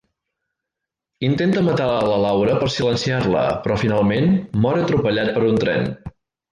[1.27, 4.35] Intenta matar a Laura per silenciar-la; però finalment
[4.65, 5.91] mor atropellat per un tren.